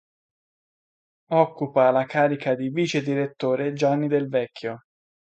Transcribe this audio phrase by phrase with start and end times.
[1.29, 4.79] Occupa la carica di vicedirettore Gianni Del Vecchio.